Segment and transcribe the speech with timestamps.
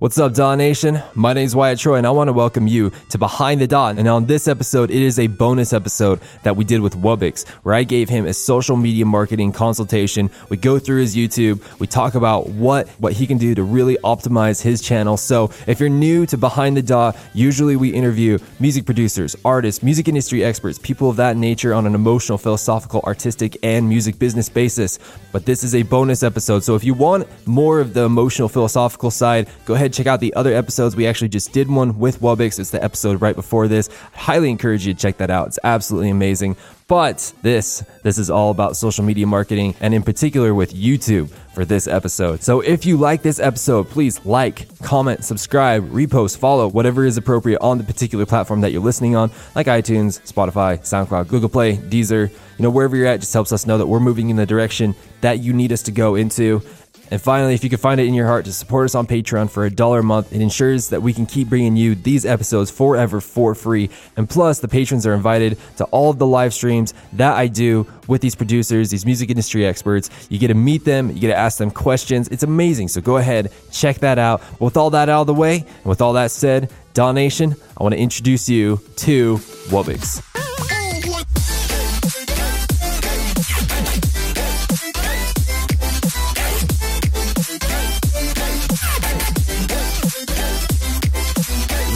[0.00, 1.02] What's up, DAW Nation?
[1.16, 3.88] My name is Wyatt Troy, and I want to welcome you to Behind the DAW.
[3.88, 7.74] And on this episode, it is a bonus episode that we did with Wubbix, where
[7.74, 10.30] I gave him a social media marketing consultation.
[10.50, 13.96] We go through his YouTube, we talk about what what he can do to really
[14.04, 15.16] optimize his channel.
[15.16, 20.06] So, if you're new to Behind the DAW, usually we interview music producers, artists, music
[20.06, 25.00] industry experts, people of that nature on an emotional, philosophical, artistic, and music business basis.
[25.32, 29.10] But this is a bonus episode, so if you want more of the emotional, philosophical
[29.10, 30.96] side, go ahead check out the other episodes.
[30.96, 32.58] We actually just did one with Wubbix.
[32.58, 33.88] It's the episode right before this.
[34.14, 35.48] I highly encourage you to check that out.
[35.48, 36.56] It's absolutely amazing.
[36.88, 41.66] But this, this is all about social media marketing and in particular with YouTube for
[41.66, 42.42] this episode.
[42.42, 47.60] So if you like this episode, please like, comment, subscribe, repost, follow, whatever is appropriate
[47.60, 52.30] on the particular platform that you're listening on, like iTunes, Spotify, SoundCloud, Google Play, Deezer,
[52.30, 54.94] you know, wherever you're at, just helps us know that we're moving in the direction
[55.20, 56.62] that you need us to go into.
[57.10, 59.50] And finally, if you can find it in your heart to support us on Patreon
[59.50, 62.70] for a dollar a month, it ensures that we can keep bringing you these episodes
[62.70, 63.90] forever for free.
[64.16, 67.86] And plus, the patrons are invited to all of the live streams that I do
[68.06, 70.10] with these producers, these music industry experts.
[70.28, 72.28] You get to meet them, you get to ask them questions.
[72.28, 72.88] It's amazing.
[72.88, 74.42] So go ahead, check that out.
[74.60, 77.82] With all that out of the way, and with all that said, DAW Nation, I
[77.82, 79.36] want to introduce you to
[79.68, 80.77] Wubbix.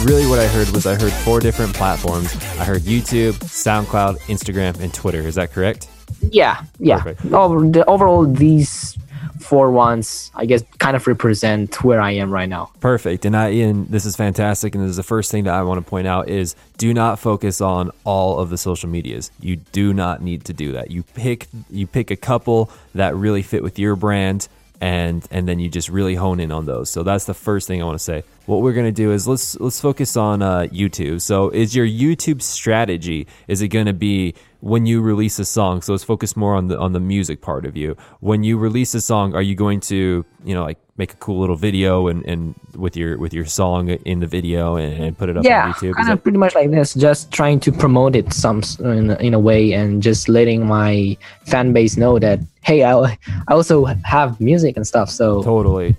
[0.03, 2.35] Really what I heard was I heard four different platforms.
[2.59, 5.19] I heard YouTube, SoundCloud, Instagram, and Twitter.
[5.19, 5.89] Is that correct?
[6.29, 7.03] Yeah, yeah.
[7.31, 8.97] Over, the, overall, these
[9.39, 12.71] four ones, I guess, kind of represent where I am right now.
[12.79, 13.25] Perfect.
[13.25, 14.75] And I, and this is fantastic.
[14.75, 17.19] And this is the first thing that I want to point out is do not
[17.19, 19.31] focus on all of the social medias.
[19.39, 20.91] You do not need to do that.
[20.91, 24.47] You pick, you pick a couple that really fit with your brand
[24.83, 26.89] and and then you just really hone in on those.
[26.89, 28.23] So that's the first thing I want to say.
[28.45, 31.21] What we're gonna do is let's let's focus on uh, YouTube.
[31.21, 33.25] So is your YouTube strategy?
[33.47, 35.81] Is it gonna be when you release a song?
[35.81, 37.95] So let's focus more on the on the music part of you.
[38.19, 41.39] When you release a song, are you going to you know like make a cool
[41.39, 45.29] little video and, and with your with your song in the video and, and put
[45.29, 45.93] it up yeah, on YouTube?
[45.95, 46.93] kind of pretty much like this.
[46.95, 51.71] Just trying to promote it some in, in a way and just letting my fan
[51.71, 53.17] base know that hey, I,
[53.47, 55.09] I also have music and stuff.
[55.09, 55.95] So totally.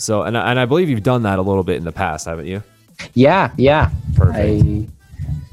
[0.00, 2.46] So and and I believe you've done that a little bit in the past, haven't
[2.46, 2.62] you?
[3.14, 3.90] Yeah, yeah.
[4.14, 4.38] Perfect.
[4.38, 4.86] I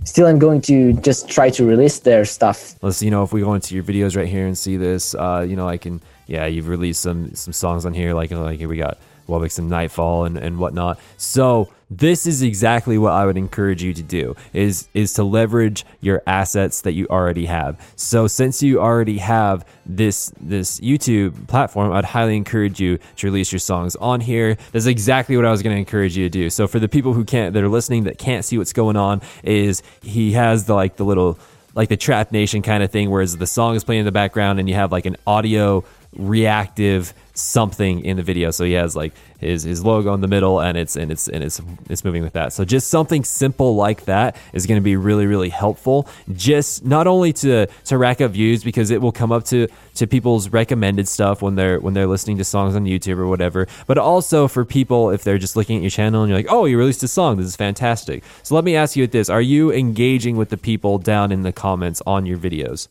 [0.05, 2.75] still am going to just try to release their stuff.
[2.81, 5.45] Let's you know if we go into your videos right here and see this, uh,
[5.47, 8.69] you know I can yeah you've released some some songs on here like like here
[8.69, 8.97] we got
[9.27, 10.99] Wubix and Nightfall and, and whatnot.
[11.17, 15.85] So this is exactly what I would encourage you to do is is to leverage
[16.01, 17.79] your assets that you already have.
[17.95, 23.51] So since you already have this this YouTube platform, I'd highly encourage you to release
[23.51, 24.57] your songs on here.
[24.73, 26.49] That's exactly what I was going to encourage you to do.
[26.49, 29.21] So for the people who can't that are listening that can't see what's going on
[29.43, 31.39] is he has the like the little
[31.73, 34.59] like the Trap Nation kind of thing, whereas the song is playing in the background
[34.59, 35.85] and you have like an audio
[36.17, 38.51] reactive something in the video.
[38.51, 41.43] So he has like his his logo in the middle and it's and it's and
[41.43, 42.53] it's it's moving with that.
[42.53, 46.07] So just something simple like that is going to be really really helpful.
[46.33, 50.07] Just not only to to rack up views because it will come up to to
[50.07, 53.97] people's recommended stuff when they're when they're listening to songs on YouTube or whatever, but
[53.97, 56.77] also for people if they're just looking at your channel and you're like, "Oh, you
[56.77, 57.37] released a song.
[57.37, 59.29] This is fantastic." So let me ask you at this.
[59.29, 62.87] Are you engaging with the people down in the comments on your videos?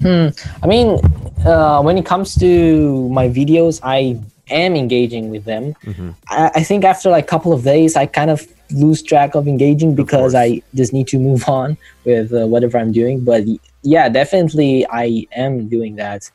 [0.00, 0.28] Hmm.
[0.62, 1.00] I mean,
[1.44, 5.74] uh, when it comes to my videos, I am engaging with them.
[5.84, 6.10] Mm-hmm.
[6.28, 9.46] I, I, think after like a couple of days, I kind of lose track of
[9.46, 13.24] engaging because of I just need to move on with uh, whatever I'm doing.
[13.24, 13.44] But
[13.82, 16.30] yeah, definitely, I am doing that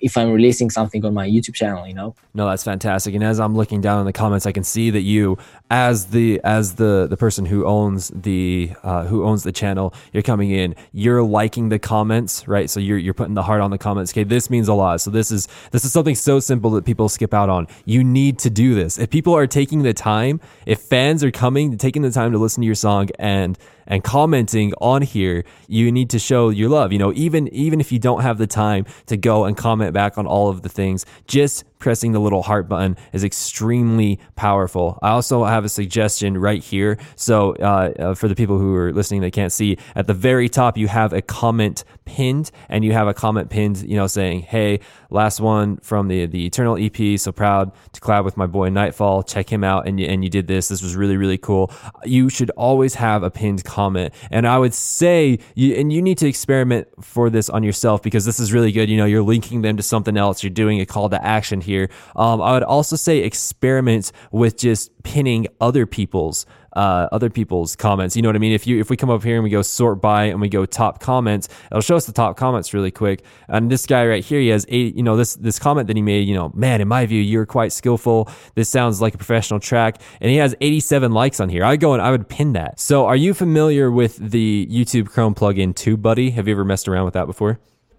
[0.00, 2.14] if I'm releasing something on my YouTube channel, you know.
[2.34, 3.14] No, that's fantastic.
[3.14, 5.38] And as I'm looking down in the comments, I can see that you,
[5.70, 10.22] as the as the the person who owns the uh, who owns the channel, you're
[10.22, 12.70] coming in, you're liking the comments, right?
[12.70, 14.12] So you're you're putting the heart on the comments.
[14.12, 15.00] Okay, this means a lot.
[15.00, 17.66] So this is this is something so simple that people skip out on.
[17.84, 18.98] You need to do this.
[18.98, 22.62] If people are taking the time, if fans are coming, taking the time to listen
[22.62, 23.58] to your song and
[23.88, 26.92] and commenting on here, you need to show your love.
[26.92, 30.18] You know, even even if you don't have the time to go and comment back
[30.18, 34.98] on all of the things, just pressing the little heart button is extremely powerful.
[35.02, 36.98] I also have a suggestion right here.
[37.16, 40.48] So, uh, uh, for the people who are listening, they can't see at the very
[40.48, 44.40] top, you have a comment pinned, and you have a comment pinned, you know, saying,
[44.40, 44.80] "Hey,
[45.10, 47.18] last one from the the Eternal EP.
[47.18, 49.22] So proud to collab with my boy Nightfall.
[49.22, 50.68] Check him out, and you, and you did this.
[50.68, 51.72] This was really really cool.
[52.04, 56.18] You should always have a pinned comment, and I would say, you, and you need
[56.18, 58.88] to experiment for this on yourself because this is really good.
[58.88, 60.42] You know, you're linking them into something else.
[60.42, 61.88] You're doing a call to action here.
[62.16, 66.44] Um, I would also say experiment with just pinning other people's
[66.74, 68.14] uh, other people's comments.
[68.14, 68.52] You know what I mean?
[68.52, 70.66] If you if we come up here and we go sort by and we go
[70.66, 73.24] top comments, it'll show us the top comments really quick.
[73.48, 74.94] And this guy right here, he has eight.
[74.94, 76.28] You know this this comment that he made.
[76.28, 78.30] You know, man, in my view, you're quite skillful.
[78.54, 81.64] This sounds like a professional track, and he has 87 likes on here.
[81.64, 82.78] I go and I would pin that.
[82.78, 86.32] So, are you familiar with the YouTube Chrome plugin TubeBuddy?
[86.34, 87.58] Have you ever messed around with that before?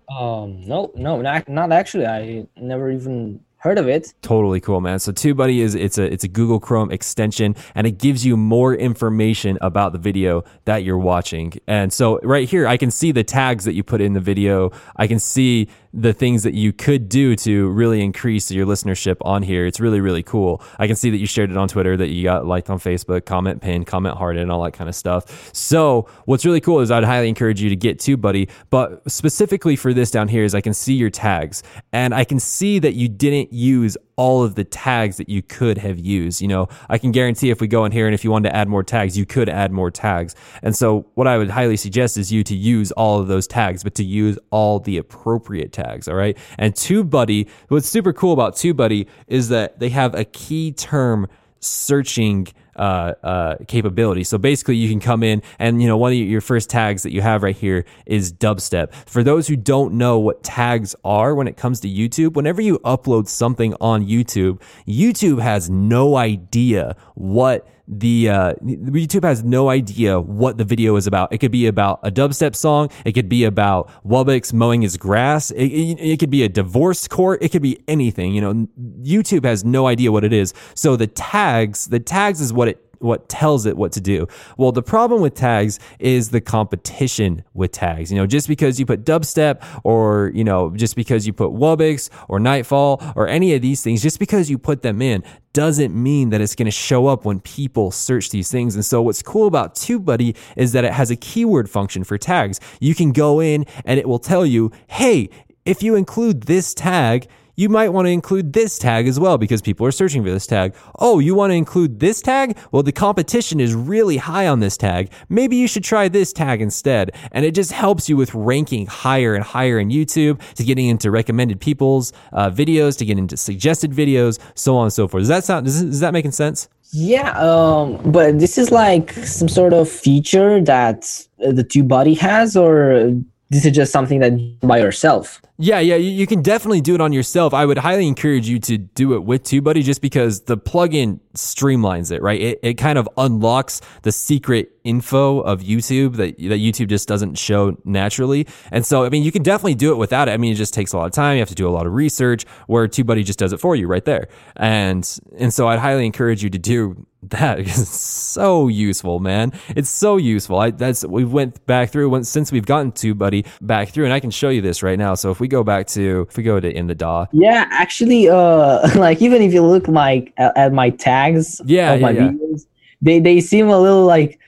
[0.09, 2.05] Um, no, no, not, not actually.
[2.05, 4.13] I never even heard of it.
[4.21, 4.99] Totally cool man.
[4.99, 8.73] So tubebuddy is it's a it's a google chrome extension and it gives you more
[8.73, 11.53] information about the video that you're watching.
[11.67, 14.71] And so right here i can see the tags that you put in the video.
[14.95, 19.41] I can see the things that you could do to really increase your listenership on
[19.41, 19.65] here.
[19.65, 20.61] It's really, really cool.
[20.77, 23.25] I can see that you shared it on Twitter, that you got liked on Facebook,
[23.25, 25.49] comment pin, comment heart, and all that kind of stuff.
[25.53, 28.49] So, what's really cool is I'd highly encourage you to get TubeBuddy.
[28.69, 32.39] But specifically for this down here is I can see your tags and I can
[32.39, 36.41] see that you didn't use all of the tags that you could have used.
[36.41, 38.55] You know, I can guarantee if we go in here and if you wanted to
[38.55, 40.35] add more tags, you could add more tags.
[40.61, 43.81] And so, what I would highly suggest is you to use all of those tags,
[43.81, 46.09] but to use all the appropriate tags.
[46.09, 46.37] All right.
[46.57, 51.25] And TubeBuddy, what's super cool about TubeBuddy is that they have a key term
[51.61, 54.23] searching uh, uh, capability.
[54.23, 57.11] So basically, you can come in and you know one of your first tags that
[57.11, 58.93] you have right here is dubstep.
[59.05, 62.79] For those who don't know what tags are when it comes to YouTube, whenever you
[62.79, 70.19] upload something on YouTube, YouTube has no idea what the uh, YouTube has no idea
[70.19, 71.33] what the video is about.
[71.33, 72.89] It could be about a dubstep song.
[73.03, 75.49] It could be about Wubbix mowing his grass.
[75.51, 77.41] It, it, it, could be a divorce court.
[77.41, 78.35] It could be anything.
[78.35, 78.67] You know,
[79.01, 80.53] YouTube has no idea what it is.
[80.75, 84.27] So the tags, the tags is what it what tells it what to do.
[84.57, 88.11] Well, the problem with tags is the competition with tags.
[88.11, 92.09] You know, just because you put dubstep or, you know, just because you put Wubbix
[92.27, 95.23] or Nightfall or any of these things, just because you put them in
[95.53, 98.75] doesn't mean that it's going to show up when people search these things.
[98.75, 102.59] And so what's cool about TubeBuddy is that it has a keyword function for tags.
[102.79, 105.29] You can go in and it will tell you, hey,
[105.65, 107.27] if you include this tag,
[107.59, 110.47] you might want to include this tag as well because people are searching for this
[110.47, 110.73] tag.
[110.97, 112.57] Oh, you want to include this tag?
[112.71, 115.11] Well, the competition is really high on this tag.
[115.27, 117.11] Maybe you should try this tag instead.
[117.33, 121.11] And it just helps you with ranking higher and higher in YouTube to getting into
[121.11, 125.23] recommended people's uh, videos, to get into suggested videos, so on and so forth.
[125.23, 126.69] Does that sound, does, is that making sense?
[126.93, 131.01] Yeah, um, but this is like some sort of feature that
[131.37, 133.13] the TubeBuddy has, or
[133.49, 135.41] this is just something that by yourself.
[135.57, 137.53] Yeah, yeah, you can definitely do it on yourself.
[137.53, 142.11] I would highly encourage you to do it with TubeBuddy just because the plugin streamlines
[142.11, 142.39] it, right?
[142.39, 147.37] It, it kind of unlocks the secret info of YouTube that, that YouTube just doesn't
[147.37, 148.47] show naturally.
[148.71, 150.31] And so, I mean, you can definitely do it without it.
[150.31, 151.35] I mean, it just takes a lot of time.
[151.35, 153.87] You have to do a lot of research where TubeBuddy just does it for you
[153.87, 154.27] right there.
[154.55, 155.07] And,
[155.37, 159.51] and so I'd highly encourage you to do that is so useful, man.
[159.69, 160.59] It's so useful.
[160.59, 164.19] I, that's we went back through went, since we've gotten TubeBuddy back through, and I
[164.19, 165.15] can show you this right now.
[165.15, 167.25] So if we go back to if we go to in the DAW.
[167.31, 171.99] Yeah, actually, uh, like even if you look like at, at my tags, yeah, of
[171.99, 172.29] yeah, my yeah.
[172.29, 172.65] videos,
[173.01, 174.39] they they seem a little like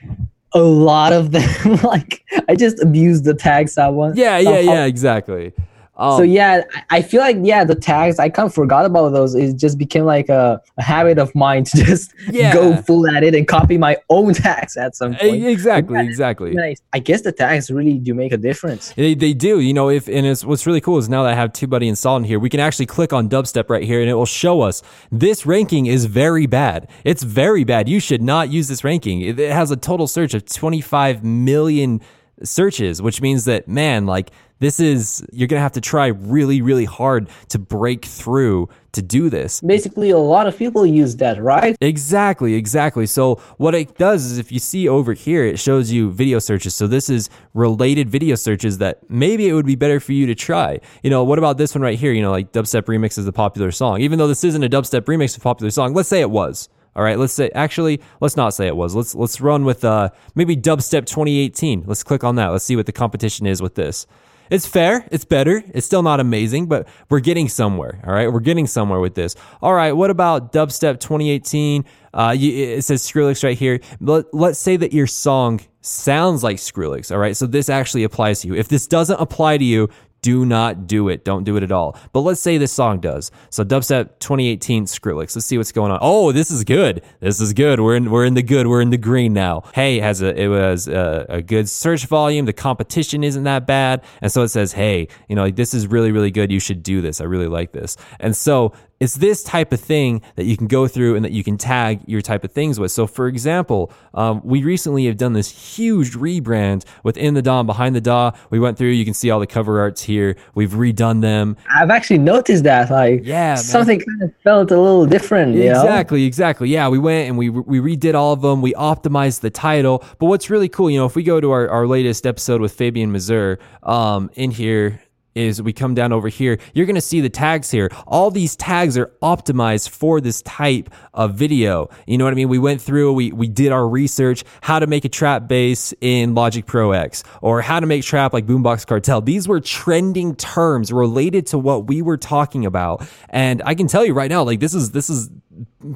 [0.54, 1.78] a lot of them.
[1.82, 4.16] like I just abused the tags I want.
[4.16, 5.52] Yeah, yeah, yeah, exactly.
[5.96, 9.34] Um, so yeah, I feel like yeah, the tags I kind of forgot about those.
[9.34, 12.54] It just became like a, a habit of mine to just yeah.
[12.54, 15.44] go full at it and copy my own tags at some point.
[15.44, 16.58] Exactly, yeah, exactly.
[16.58, 18.92] I, I guess the tags really do make a difference.
[18.92, 19.90] They, they do, you know.
[19.90, 22.38] If and it's what's really cool is now that I have TubeBuddy installed in here,
[22.38, 25.86] we can actually click on dubstep right here, and it will show us this ranking
[25.86, 26.88] is very bad.
[27.04, 27.88] It's very bad.
[27.88, 29.20] You should not use this ranking.
[29.20, 32.00] It, it has a total search of 25 million
[32.44, 34.30] searches, which means that man, like
[34.62, 39.28] this is you're gonna have to try really, really hard to break through to do
[39.28, 39.60] this.
[39.60, 41.76] Basically, a lot of people use that, right?
[41.80, 43.06] Exactly, exactly.
[43.06, 46.76] So what it does is if you see over here, it shows you video searches.
[46.76, 50.34] So this is related video searches that maybe it would be better for you to
[50.34, 50.78] try.
[51.02, 52.12] You know, what about this one right here?
[52.12, 54.00] You know, like dubstep remix is a popular song.
[54.00, 56.68] Even though this isn't a dubstep remix of a popular song, let's say it was.
[56.94, 58.94] All right, let's say actually, let's not say it was.
[58.94, 61.84] Let's let's run with uh maybe dubstep 2018.
[61.86, 62.48] Let's click on that.
[62.48, 64.06] Let's see what the competition is with this.
[64.52, 65.06] It's fair.
[65.10, 65.64] It's better.
[65.68, 68.02] It's still not amazing, but we're getting somewhere.
[68.06, 68.30] All right.
[68.30, 69.34] We're getting somewhere with this.
[69.62, 69.92] All right.
[69.92, 71.86] What about Dubstep 2018?
[72.12, 73.80] Uh, it says Skrillex right here.
[74.00, 77.10] Let, let's say that your song sounds like Skrillex.
[77.10, 77.34] All right.
[77.34, 78.54] So this actually applies to you.
[78.54, 79.88] If this doesn't apply to you,
[80.22, 81.24] Do not do it.
[81.24, 81.96] Don't do it at all.
[82.12, 83.32] But let's say this song does.
[83.50, 85.34] So dubstep 2018 Skrillex.
[85.34, 85.98] Let's see what's going on.
[86.00, 87.02] Oh, this is good.
[87.20, 87.80] This is good.
[87.80, 88.68] We're in we're in the good.
[88.68, 89.64] We're in the green now.
[89.74, 92.46] Hey, it has a it was a, a good search volume.
[92.46, 95.88] The competition isn't that bad, and so it says, hey, you know, like, this is
[95.88, 96.52] really really good.
[96.52, 97.20] You should do this.
[97.20, 97.96] I really like this.
[98.20, 98.72] And so
[99.02, 102.02] it's this type of thing that you can go through and that you can tag
[102.06, 102.92] your type of things with.
[102.92, 107.96] So, for example, um, we recently have done this huge rebrand within the DAW, behind
[107.96, 108.30] the DAW.
[108.50, 110.36] We went through, you can see all the cover arts here.
[110.54, 111.56] We've redone them.
[111.68, 112.92] I've actually noticed that.
[112.92, 113.56] Like, Yeah, man.
[113.56, 115.56] something kind of felt a little different.
[115.56, 115.82] You know?
[115.82, 116.68] Exactly, exactly.
[116.68, 118.62] Yeah, we went and we we redid all of them.
[118.62, 120.04] We optimized the title.
[120.20, 122.70] But what's really cool, you know, if we go to our, our latest episode with
[122.72, 125.02] Fabian Mazur, um, in here
[125.34, 127.90] is we come down over here, you're going to see the tags here.
[128.06, 131.88] All these tags are optimized for this type of video.
[132.06, 132.48] You know what I mean?
[132.48, 136.34] We went through, we, we did our research, how to make a trap bass in
[136.34, 139.20] Logic Pro X or how to make trap like Boombox Cartel.
[139.20, 143.06] These were trending terms related to what we were talking about.
[143.28, 145.30] And I can tell you right now, like this is, this is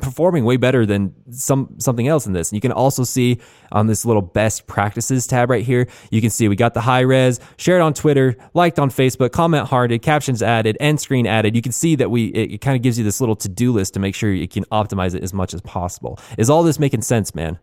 [0.00, 2.50] performing way better than some something else in this.
[2.50, 3.40] And you can also see
[3.72, 7.00] on this little best practices tab right here, you can see we got the high
[7.00, 11.54] res, shared on Twitter, liked on Facebook, comment hearted, captions added, end screen added.
[11.54, 13.94] You can see that we it, it kind of gives you this little to-do list
[13.94, 16.18] to make sure you can optimize it as much as possible.
[16.38, 17.58] Is all this making sense, man?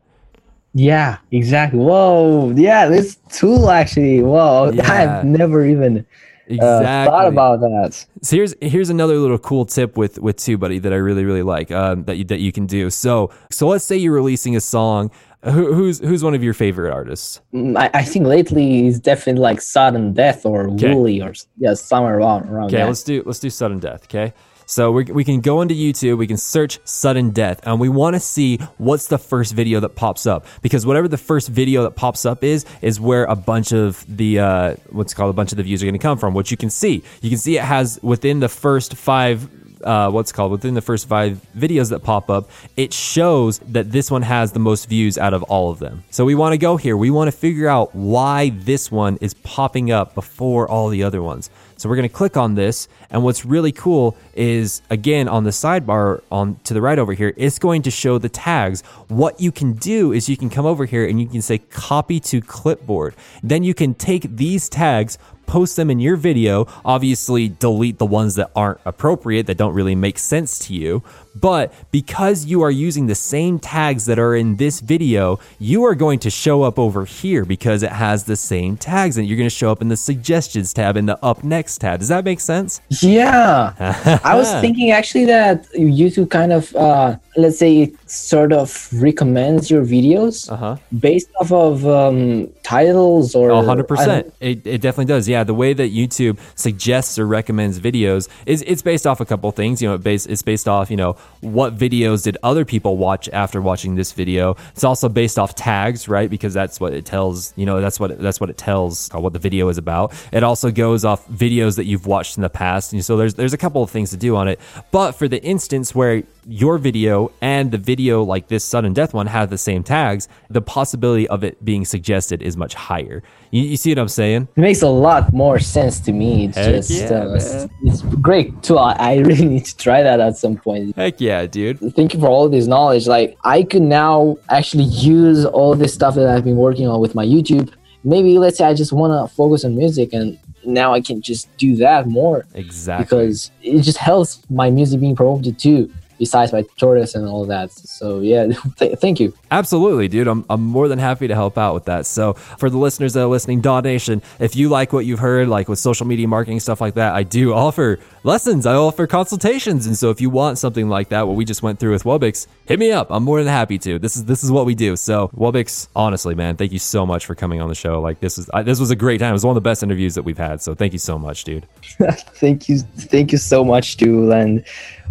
[0.74, 1.80] Yeah, exactly.
[1.80, 2.52] Whoa.
[2.56, 4.22] Yeah, this tool actually.
[4.22, 4.72] Whoa.
[4.74, 5.20] Yeah.
[5.20, 6.06] I've never even
[6.50, 7.12] uh, Exactly.
[7.12, 8.06] thought about that.
[8.22, 11.72] So here's here's another little cool tip with with TubeBuddy that I really really like
[11.72, 12.90] um, that you, that you can do.
[12.90, 15.10] So so let's say you're releasing a song.
[15.44, 17.42] Who, who's who's one of your favorite artists?
[17.54, 20.94] Mm, I, I think lately it's definitely like sudden death or Okay.
[20.94, 22.88] Wooli or yeah somewhere around around Okay, that.
[22.88, 24.04] let's do let's do sudden death.
[24.06, 24.34] Okay,
[24.66, 28.20] so we can go into YouTube, we can search sudden death, and we want to
[28.20, 32.26] see what's the first video that pops up because whatever the first video that pops
[32.26, 35.64] up is is where a bunch of the uh, what's called a bunch of the
[35.64, 36.34] views are going to come from.
[36.34, 39.50] Which you can see, you can see it has within the first five.
[39.84, 44.10] Uh, what's called within the first five videos that pop up, it shows that this
[44.10, 46.04] one has the most views out of all of them.
[46.10, 46.96] So we want to go here.
[46.96, 51.22] We want to figure out why this one is popping up before all the other
[51.22, 51.50] ones.
[51.78, 55.50] So we're going to click on this, and what's really cool is again on the
[55.50, 58.84] sidebar on to the right over here, it's going to show the tags.
[59.10, 62.22] What you can do is you can come over here and you can say copy
[62.22, 63.16] to clipboard.
[63.42, 66.68] Then you can take these tags, post them in your video.
[66.84, 71.04] Obviously, delete the ones that aren't appropriate, that don't really make sense to you.
[71.36, 75.96] But because you are using the same tags that are in this video, you are
[75.96, 79.50] going to show up over here because it has the same tags and you're going
[79.50, 82.00] to show up in the suggestions tab in the up next tab.
[82.00, 82.82] Does that make sense?
[83.02, 83.74] Yeah,
[84.24, 89.72] I was thinking actually that YouTube kind of, uh, let's say, it sort of recommends
[89.72, 90.78] your videos Uh-huh.
[91.00, 93.50] based off of um, titles or.
[93.50, 94.26] A hundred I percent.
[94.26, 95.28] don't- It it definitely does.
[95.28, 99.50] Yeah, the way that YouTube suggests or recommends videos is it's based off a couple
[99.52, 99.82] things.
[99.82, 103.28] You know, it based it's based off you know what videos did other people watch
[103.34, 104.56] after watching this video.
[104.72, 106.30] It's also based off tags, right?
[106.30, 107.54] Because that's what it tells.
[107.58, 110.14] You know, that's what that's what it tells uh, what the video is about.
[110.32, 112.94] It also goes off videos that you've watched in the past.
[112.94, 114.60] And so there's there's a couple of things to do on it.
[114.92, 119.28] But for the instance where your video and the video like this sudden death one
[119.28, 123.24] have the same tags, the possibility of it being suggested is much higher.
[123.52, 124.48] You, you see what I'm saying?
[124.56, 126.46] It makes a lot more sense to me.
[126.46, 128.78] It's Heck just, yeah, uh, it's great too.
[128.78, 130.96] I, I really need to try that at some point.
[130.96, 131.80] Heck yeah, dude.
[131.96, 133.08] Thank you for all this knowledge.
[133.08, 137.16] Like, I could now actually use all this stuff that I've been working on with
[137.16, 137.72] my YouTube.
[138.04, 141.56] Maybe let's say I just want to focus on music, and now I can just
[141.58, 143.06] do that more Exactly.
[143.06, 145.92] because it just helps my music being promoted too.
[146.24, 147.72] Besides my tortoise and all that.
[147.72, 149.34] So yeah, th- thank you.
[149.52, 150.28] Absolutely, dude.
[150.28, 152.06] I'm, I'm more than happy to help out with that.
[152.06, 155.48] So, for the listeners that are listening, DAW Nation, if you like what you've heard,
[155.50, 158.66] like with social media marketing, stuff like that, I do offer lessons.
[158.66, 159.86] I offer consultations.
[159.86, 162.48] And so, if you want something like that, what we just went through with Wubbix,
[162.66, 163.08] hit me up.
[163.12, 164.00] I'm more than happy to.
[164.00, 164.96] This is this is what we do.
[164.96, 168.02] So, Wubbix, honestly, man, thank you so much for coming on the show.
[168.02, 169.32] Like, this is I, this was a great time.
[169.32, 170.62] It was one of the best interviews that we've had.
[170.62, 171.68] So, thank you so much, dude.
[172.12, 174.32] thank you, thank you so much, dude.
[174.32, 174.64] And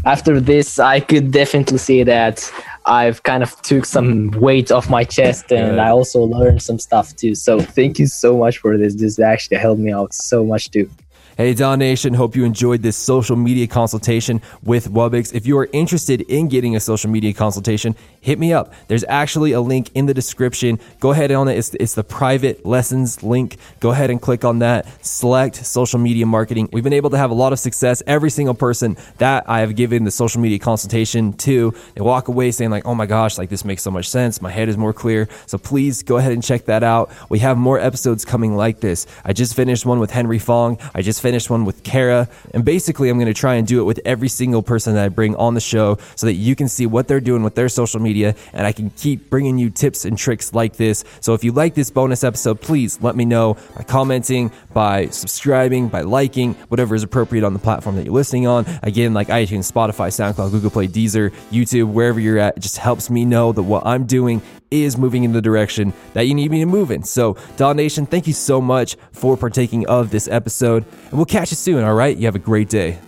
[0.04, 2.52] after this, I could definitely say that
[2.86, 5.78] I've kind of took some weight off my chest, and Good.
[5.78, 7.34] I also learned some stuff too.
[7.34, 8.94] So thank you so much for this.
[8.96, 10.90] This actually helped me out so much too.
[11.34, 15.34] Hey, DAW Nation, hope you enjoyed this social media consultation with Wubbix.
[15.34, 18.74] If you are interested in getting a social media consultation, hit me up.
[18.88, 20.78] There's actually a link in the description.
[21.00, 21.56] Go ahead on it.
[21.56, 23.56] It's, it's the private lessons link.
[23.80, 24.86] Go ahead and click on that.
[25.02, 26.68] Select social media marketing.
[26.70, 28.02] We've been able to have a lot of success.
[28.06, 32.50] Every single person that I have given the social media consultation to, they walk away
[32.50, 34.42] saying like, oh my gosh, like this makes so much sense.
[34.42, 35.30] My head is more clear.
[35.46, 37.10] So please go ahead and check that out.
[37.30, 39.06] We have more episodes coming like this.
[39.24, 40.76] I just finished one with Henry Fong.
[40.94, 42.28] I just finished one with Kara.
[42.52, 45.08] And basically, I'm going to try and do it with every single person that I
[45.08, 48.00] bring on the show so that you can see what they're doing with their social
[48.00, 51.04] media and I can keep bringing you tips and tricks like this.
[51.20, 55.88] So if you like this bonus episode, please let me know by commenting, by subscribing,
[55.88, 58.66] by liking, whatever is appropriate on the platform that you're listening on.
[58.82, 63.08] Again, like iTunes, Spotify, SoundCloud, Google Play, Deezer, YouTube, wherever you're at, it just helps
[63.08, 66.60] me know that what I'm doing is moving in the direction that you need me
[66.60, 67.02] to move in.
[67.02, 71.50] So, DAW Nation, thank you so much for partaking of this episode, and we'll catch
[71.52, 72.16] you soon, all right?
[72.16, 72.98] You have a great day.